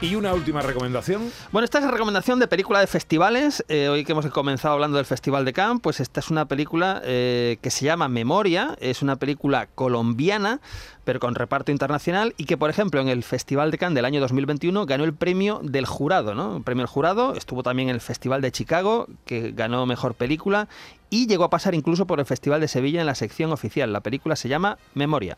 Y 0.00 0.14
una 0.14 0.32
última 0.32 0.62
recomendación. 0.62 1.32
Bueno, 1.50 1.64
esta 1.64 1.78
es 1.78 1.84
la 1.84 1.90
recomendación 1.90 2.38
de 2.38 2.46
película 2.46 2.78
de 2.78 2.86
festivales. 2.86 3.64
Eh, 3.68 3.88
hoy 3.88 4.04
que 4.04 4.12
hemos 4.12 4.26
comenzado 4.26 4.74
hablando 4.74 4.96
del 4.96 5.06
Festival 5.06 5.44
de 5.44 5.52
Cannes, 5.52 5.80
pues 5.82 5.98
esta 5.98 6.20
es 6.20 6.30
una 6.30 6.46
película 6.46 7.02
eh, 7.04 7.58
que 7.62 7.70
se 7.70 7.84
llama 7.84 8.06
Memoria. 8.06 8.76
Es 8.80 9.02
una 9.02 9.16
película 9.16 9.66
colombiana, 9.74 10.60
pero 11.02 11.18
con 11.18 11.34
reparto 11.34 11.72
internacional 11.72 12.32
y 12.36 12.44
que, 12.44 12.56
por 12.56 12.70
ejemplo, 12.70 13.00
en 13.00 13.08
el 13.08 13.24
Festival 13.24 13.72
de 13.72 13.78
Cannes 13.78 13.96
del 13.96 14.04
año 14.04 14.20
2021 14.20 14.86
ganó 14.86 15.02
el 15.02 15.14
premio 15.14 15.60
del 15.64 15.86
jurado, 15.86 16.36
¿no? 16.36 16.58
El 16.58 16.62
premio 16.62 16.82
del 16.82 16.88
jurado. 16.88 17.34
Estuvo 17.34 17.64
también 17.64 17.88
en 17.88 17.96
el 17.96 18.00
Festival 18.00 18.40
de 18.40 18.52
Chicago, 18.52 19.08
que 19.24 19.50
ganó 19.50 19.84
mejor 19.84 20.14
película. 20.14 20.68
Y 21.10 21.26
llegó 21.26 21.42
a 21.42 21.50
pasar 21.50 21.74
incluso 21.74 22.06
por 22.06 22.20
el 22.20 22.26
Festival 22.26 22.60
de 22.60 22.68
Sevilla 22.68 23.00
en 23.00 23.06
la 23.06 23.16
sección 23.16 23.50
oficial. 23.50 23.92
La 23.92 24.00
película 24.00 24.36
se 24.36 24.48
llama 24.48 24.78
Memoria. 24.94 25.36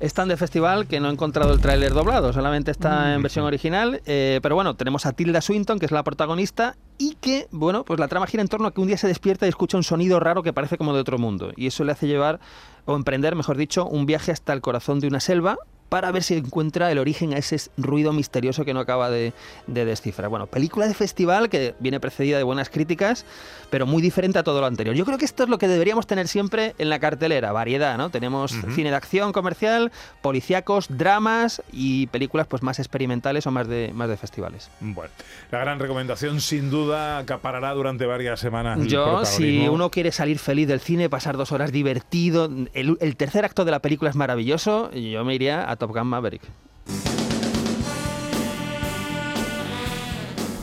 Es 0.00 0.14
tan 0.14 0.28
de 0.28 0.36
festival 0.36 0.86
que 0.86 0.98
no 0.98 1.08
he 1.08 1.12
encontrado 1.12 1.52
el 1.52 1.60
tráiler 1.60 1.92
doblado, 1.92 2.32
solamente 2.32 2.70
está 2.70 3.14
en 3.14 3.22
versión 3.22 3.44
original. 3.44 4.00
eh, 4.06 4.40
pero 4.42 4.54
bueno, 4.54 4.76
tenemos 4.76 5.04
a 5.04 5.12
Tilda 5.12 5.42
Swinton, 5.42 5.78
que 5.78 5.86
es 5.86 5.92
la 5.92 6.02
protagonista, 6.02 6.76
y 6.96 7.16
que, 7.20 7.48
bueno, 7.50 7.84
pues 7.84 8.00
la 8.00 8.08
trama 8.08 8.26
gira 8.26 8.42
en 8.42 8.48
torno 8.48 8.68
a 8.68 8.72
que 8.72 8.80
un 8.80 8.86
día 8.86 8.96
se 8.96 9.08
despierta 9.08 9.44
y 9.44 9.50
escucha 9.50 9.76
un 9.76 9.82
sonido 9.82 10.20
raro 10.20 10.42
que 10.42 10.54
parece 10.54 10.78
como 10.78 10.94
de 10.94 11.00
otro 11.00 11.18
mundo. 11.18 11.52
Y 11.56 11.66
eso 11.66 11.84
le 11.84 11.92
hace 11.92 12.06
llevar, 12.06 12.40
o 12.86 12.96
emprender, 12.96 13.36
mejor 13.36 13.58
dicho, 13.58 13.86
un 13.86 14.06
viaje 14.06 14.32
hasta 14.32 14.54
el 14.54 14.62
corazón 14.62 15.00
de 15.00 15.08
una 15.08 15.20
selva 15.20 15.58
para 15.88 16.10
ver 16.10 16.22
si 16.22 16.34
encuentra 16.34 16.90
el 16.90 16.98
origen 16.98 17.34
a 17.34 17.38
ese 17.38 17.56
ruido 17.76 18.12
misterioso 18.12 18.64
que 18.64 18.74
no 18.74 18.80
acaba 18.80 19.10
de, 19.10 19.32
de 19.66 19.84
descifrar. 19.84 20.28
Bueno, 20.28 20.46
película 20.46 20.86
de 20.86 20.94
festival 20.94 21.48
que 21.48 21.74
viene 21.78 22.00
precedida 22.00 22.38
de 22.38 22.42
buenas 22.42 22.70
críticas, 22.70 23.24
pero 23.70 23.86
muy 23.86 24.02
diferente 24.02 24.38
a 24.38 24.42
todo 24.42 24.60
lo 24.60 24.66
anterior. 24.66 24.94
Yo 24.94 25.04
creo 25.04 25.18
que 25.18 25.24
esto 25.24 25.44
es 25.44 25.48
lo 25.48 25.58
que 25.58 25.68
deberíamos 25.68 26.06
tener 26.06 26.28
siempre 26.28 26.74
en 26.78 26.88
la 26.88 26.98
cartelera, 26.98 27.52
variedad, 27.52 27.96
¿no? 27.96 28.10
Tenemos 28.10 28.54
cine 28.74 28.90
de 28.90 28.96
acción 28.96 29.32
comercial, 29.32 29.92
policíacos, 30.22 30.86
dramas 30.88 31.62
y 31.72 32.06
películas 32.08 32.46
pues 32.46 32.62
más 32.62 32.78
experimentales 32.78 33.46
o 33.46 33.50
más 33.50 33.68
de, 33.68 33.92
más 33.94 34.08
de 34.08 34.16
festivales. 34.16 34.70
Bueno, 34.80 35.10
la 35.50 35.58
gran 35.60 35.78
recomendación 35.78 36.40
sin 36.40 36.70
duda 36.70 37.18
acaparará 37.18 37.72
durante 37.72 38.06
varias 38.06 38.40
semanas. 38.40 38.78
el 38.80 38.88
Yo, 38.88 39.24
si 39.24 39.68
uno 39.68 39.90
quiere 39.90 40.12
salir 40.12 40.38
feliz 40.38 40.68
del 40.68 40.80
cine, 40.80 41.08
pasar 41.08 41.36
dos 41.36 41.52
horas 41.52 41.72
divertido, 41.72 42.50
el, 42.74 42.96
el 43.00 43.16
tercer 43.16 43.44
acto 43.44 43.64
de 43.64 43.70
la 43.70 43.80
película 43.80 44.10
es 44.10 44.16
maravilloso, 44.16 44.90
yo 44.92 45.24
me 45.24 45.34
iría 45.34 45.70
a 45.70 45.75
Top 45.76 45.92
Gun 45.92 46.06
Maverick. 46.06 46.42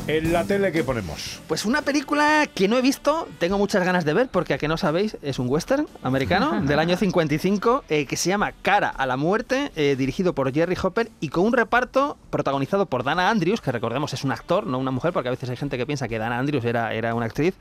En 0.06 0.34
la 0.34 0.44
tele 0.44 0.74
que 0.74 0.84
ponemos. 0.84 1.40
Pues 1.48 1.64
una 1.64 1.82
película 1.82 2.46
que 2.54 2.68
no 2.68 2.78
he 2.78 2.82
visto, 2.82 3.26
tengo 3.40 3.58
muchas 3.58 3.86
ganas 3.86 4.04
de 4.04 4.14
ver, 4.14 4.28
porque 4.28 4.54
a 4.54 4.58
que 4.58 4.68
no 4.68 4.76
sabéis, 4.76 5.16
es 5.22 5.40
un 5.40 5.48
western 5.48 5.88
americano 6.02 6.60
del 6.68 6.78
año 6.78 6.98
55 6.98 7.86
eh, 7.88 8.06
que 8.06 8.18
se 8.18 8.28
llama 8.28 8.52
Cara 8.62 8.90
a 8.90 9.06
la 9.06 9.16
Muerte, 9.16 9.72
eh, 9.78 9.96
dirigido 9.98 10.36
por 10.36 10.54
Jerry 10.54 10.76
Hopper 10.82 11.10
y 11.22 11.30
con 11.30 11.46
un 11.46 11.54
reparto 11.54 12.18
protagonizado 12.32 12.86
por 12.86 13.06
Dana 13.06 13.30
Andrews, 13.30 13.62
que 13.62 13.72
recordemos 13.72 14.12
es 14.12 14.26
un 14.26 14.34
actor, 14.34 14.68
no 14.68 14.78
una 14.78 14.92
mujer, 14.92 15.14
porque 15.14 15.30
a 15.30 15.32
veces 15.32 15.50
hay 15.50 15.56
gente 15.56 15.78
que 15.78 15.86
piensa 15.86 16.10
que 16.10 16.18
Dana 16.18 16.38
Andrews 16.38 16.66
era, 16.66 16.94
era 16.94 17.16
una 17.16 17.28
actriz, 17.28 17.54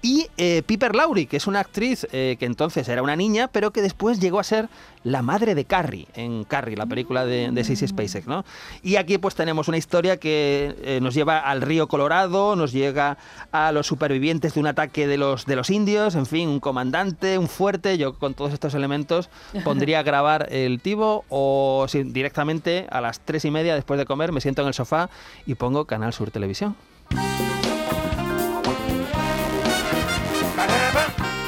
y 0.00 0.26
eh, 0.36 0.62
Piper 0.66 0.96
Laurie, 0.96 1.26
que 1.26 1.36
es 1.36 1.46
una 1.46 1.60
actriz 1.60 2.08
eh, 2.10 2.36
que 2.38 2.46
entonces 2.46 2.88
era 2.88 3.02
una 3.02 3.14
niña, 3.14 3.48
pero 3.48 3.70
que 3.72 3.82
después 3.82 4.18
llegó 4.18 4.40
a 4.40 4.44
ser 4.44 4.68
la 5.04 5.22
madre 5.22 5.54
de 5.54 5.64
Carrie, 5.64 6.08
en 6.14 6.42
Carrie, 6.42 6.76
la 6.76 6.86
película 6.86 7.24
de, 7.24 7.50
de 7.52 7.64
Sissy 7.64 7.86
Spacek, 7.86 8.26
¿no? 8.26 8.44
Y 8.82 8.96
aquí 8.96 9.18
pues 9.18 9.36
tenemos 9.36 9.68
una 9.68 9.76
historia 9.76 10.16
que 10.16 10.74
eh, 10.82 10.98
nos 11.00 11.14
lleva 11.14 11.38
al 11.38 11.62
río 11.62 11.81
Colorado, 11.88 12.56
nos 12.56 12.72
llega 12.72 13.18
a 13.50 13.72
los 13.72 13.86
supervivientes 13.86 14.54
de 14.54 14.60
un 14.60 14.66
ataque 14.66 15.06
de 15.06 15.16
los, 15.16 15.46
de 15.46 15.56
los 15.56 15.70
indios, 15.70 16.14
en 16.14 16.26
fin, 16.26 16.48
un 16.48 16.60
comandante, 16.60 17.38
un 17.38 17.48
fuerte, 17.48 17.98
yo 17.98 18.14
con 18.14 18.34
todos 18.34 18.52
estos 18.52 18.74
elementos 18.74 19.30
pondría 19.64 20.00
a 20.00 20.02
grabar 20.02 20.48
el 20.50 20.80
tibo 20.80 21.24
o 21.28 21.86
si, 21.88 22.02
directamente 22.02 22.86
a 22.90 23.00
las 23.00 23.20
tres 23.20 23.44
y 23.44 23.50
media 23.50 23.74
después 23.74 23.98
de 23.98 24.06
comer 24.06 24.32
me 24.32 24.40
siento 24.40 24.62
en 24.62 24.68
el 24.68 24.74
sofá 24.74 25.10
y 25.46 25.54
pongo 25.54 25.84
Canal 25.84 26.12
Sur 26.12 26.30
Televisión. 26.30 26.76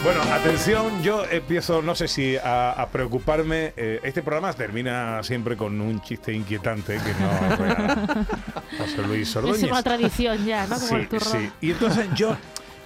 Bueno, 0.05 0.21
atención, 0.35 1.03
yo 1.03 1.25
empiezo, 1.31 1.81
no 1.81 1.95
sé 1.95 2.09
si 2.09 2.37
a, 2.37 2.73
a 2.73 2.89
preocuparme. 2.91 3.73
eh, 3.77 4.01
este 4.03 4.23
programa 4.23 4.53
termina 4.53 5.23
siempre 5.23 5.57
con 5.57 5.81
un 5.81 6.03
chiste 6.03 6.31
inquietante 6.33 6.99
que 6.99 7.15
no 7.23 7.57
regala 7.57 8.27
José 8.79 9.03
Luis 9.07 9.31
Es 9.31 9.37
Ordóñez. 9.37 9.63
una 9.71 9.83
tradición 9.83 10.45
ya, 10.45 10.67
¿no? 10.67 10.75
Como 10.75 10.87
Sí, 10.89 10.95
el 10.97 11.09
turrón. 11.09 11.33
sí. 11.33 11.51
Y 11.63 11.71
entonces 11.71 12.07
yo 12.15 12.37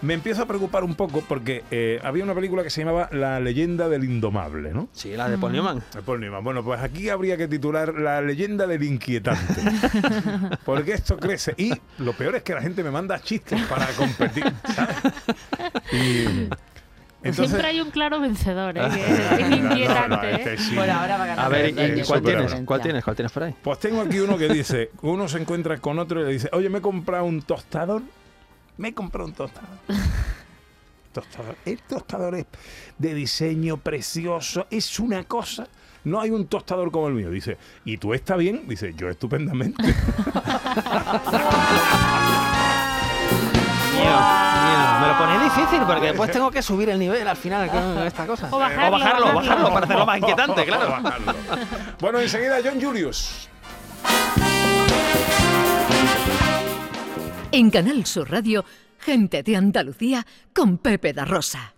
me 0.01 0.15
empiezo 0.15 0.43
a 0.43 0.47
preocupar 0.47 0.85
un 0.85 0.95
poco 0.95 1.25
porque 1.29 1.65
eh, 1.73 1.99
había 2.05 2.23
una 2.23 2.37
película 2.37 2.63
que 2.63 2.71
se 2.71 2.83
llamaba 2.85 3.09
La 3.11 3.41
leyenda 3.41 3.89
del 3.89 4.05
indomable, 4.05 4.73
¿no? 4.73 4.89
Sí, 4.93 5.17
la 5.17 5.29
de 5.29 5.39
Paul 5.39 5.55
Newman. 5.55 5.83
De 5.93 6.03
Paul 6.03 6.21
Newman. 6.21 6.45
Bueno, 6.45 6.63
pues 6.63 6.81
aquí 6.81 7.09
habría 7.09 7.37
que 7.37 7.49
titular 7.49 7.95
La 7.95 8.21
leyenda 8.21 8.65
del 8.69 8.85
inquietante. 8.85 9.61
Porque 10.65 10.93
esto 10.93 11.17
crece. 11.17 11.53
Y 11.57 11.73
lo 11.99 12.13
peor 12.13 12.37
es 12.37 12.45
que 12.45 12.55
la 12.55 12.63
gente 12.63 12.85
me 12.85 12.93
manda 12.93 13.19
chistes 13.21 13.61
para 13.63 13.87
competir, 13.89 14.45
¿sabes? 14.73 14.97
Y 15.93 16.49
entonces... 17.23 17.49
Siempre 17.49 17.69
hay 17.69 17.81
un 17.81 17.91
claro 17.91 18.21
vencedor, 18.21 18.79
¿eh? 18.79 18.83
Es 18.87 19.41
no, 19.41 19.49
no, 19.49 19.57
inquietante, 19.57 20.35
este 20.35 20.55
¿eh? 20.55 20.59
sí. 20.59 20.75
Por 20.75 20.89
ahora 20.89 21.19
va 21.19 21.25
a 21.25 21.27
ganar. 21.27 21.45
A 21.45 21.49
ver, 21.49 21.71
¿y 21.71 22.03
cuál 22.03 22.23
tienes? 22.23 22.55
¿Cuál 22.65 22.81
tienes? 22.81 23.05
¿Cuál 23.05 23.17
tienes 23.17 23.33
por 23.33 23.43
ahí? 23.43 23.55
Pues 23.61 23.79
tengo 23.81 24.01
aquí 24.01 24.21
uno 24.21 24.39
que 24.39 24.49
dice, 24.49 24.91
uno 25.03 25.29
se 25.29 25.39
encuentra 25.39 25.79
con 25.79 25.99
otro 25.99 26.21
y 26.21 26.25
le 26.25 26.33
dice, 26.33 26.49
oye, 26.53 26.69
me 26.69 26.79
he 26.79 26.83
comprado 26.83 27.25
un 27.25 27.43
tostador. 27.43 28.03
Me 28.77 28.89
he 28.89 28.95
comprado 28.95 29.29
un 29.29 29.35
tostador. 29.35 29.79
tostador. 31.13 31.57
El 31.65 31.81
tostador 31.83 32.35
es 32.37 32.47
de 32.97 33.15
diseño 33.15 33.79
precioso, 33.79 34.69
es 34.71 35.01
una 35.01 35.25
cosa. 35.25 35.67
No 36.05 36.21
hay 36.21 36.31
un 36.31 36.47
tostador 36.47 36.93
como 36.93 37.09
el 37.09 37.15
mío. 37.15 37.31
Dice, 37.31 37.59
¿y 37.85 37.99
tú 37.99 38.15
estás 38.15 38.39
bien? 38.39 38.69
Dice, 38.69 38.95
yo 38.97 39.09
estupendamente. 39.09 39.83
Me 45.09 45.15
lo 45.15 45.19
pone 45.21 45.45
difícil 45.45 45.81
porque 45.87 46.07
después 46.09 46.31
tengo 46.31 46.51
que 46.51 46.61
subir 46.61 46.91
el 46.91 46.99
nivel 46.99 47.27
al 47.27 47.37
final 47.37 47.71
con 47.71 48.07
esta 48.07 48.27
cosa. 48.27 48.49
O 48.51 48.59
bajarlo, 48.59 48.89
o 48.89 48.91
bajarlo, 48.99 49.27
bajarlo. 49.27 49.41
bajarlo 49.41 49.73
para 49.73 49.87
hacerlo 49.87 50.07
más 50.07 50.19
inquietante, 50.19 50.65
claro. 50.67 51.03
bueno, 51.99 52.19
enseguida 52.19 52.59
John 52.63 52.81
Julius. 52.81 53.49
En 57.53 57.71
Canal 57.71 58.05
Sur 58.05 58.31
Radio, 58.31 58.67
gente 58.99 59.43
de 59.43 59.57
Andalucía 59.57 60.27
con 60.55 60.77
Pepe 60.77 61.15
da 61.15 61.25
Rosa. 61.25 61.73